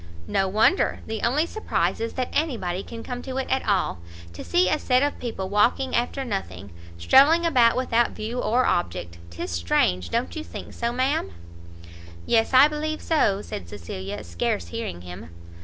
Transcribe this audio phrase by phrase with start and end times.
[0.25, 1.01] "No wonder!
[1.05, 3.99] the only surprise is that any body can come to it at all.
[4.33, 6.71] To see a set of people walking after nothing!
[6.97, 9.19] strolling about without view or object!
[9.29, 10.09] 'tis strange!
[10.09, 11.29] don't you think so, ma'am?"
[12.25, 15.29] "Yes, I believe so," said Cecilia, scarce hearing him.